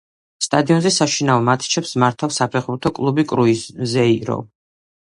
[0.45, 4.43] სტადიონზე საშინაო მატჩებს მართავს საფეხბურთო კლუბი „კრუზეირო“.